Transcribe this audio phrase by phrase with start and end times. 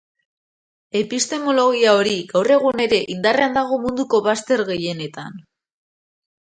[0.99, 5.41] Epistemologia hori, gaur egun ere, indarrean dago munduko bazter gehienetan.